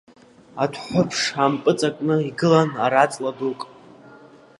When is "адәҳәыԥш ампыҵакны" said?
0.63-2.15